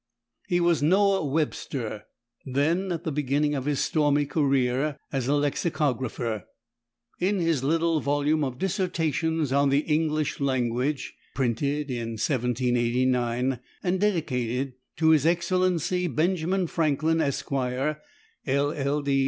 He 0.47 0.59
was 0.59 0.81
Noah 0.81 1.23
Webster, 1.23 2.05
then 2.43 2.91
at 2.91 3.03
the 3.03 3.11
beginning 3.11 3.53
of 3.53 3.65
his 3.65 3.81
stormy 3.81 4.25
career 4.25 4.97
as 5.11 5.27
a 5.27 5.35
lexicographer. 5.35 6.45
In 7.19 7.37
his 7.37 7.63
little 7.63 7.99
volume 8.01 8.43
of 8.43 8.57
"Dissertations 8.57 9.53
on 9.53 9.69
the 9.69 9.81
English 9.81 10.39
Language," 10.39 11.13
printed 11.35 11.91
in 11.91 12.13
1789 12.17 13.59
and 13.83 13.99
dedicated 14.01 14.73
to 14.97 15.09
"His 15.11 15.27
Excellency, 15.27 16.07
Benjamin 16.07 16.65
Franklin, 16.65 17.21
Esq., 17.21 17.51
LL. 17.51 17.99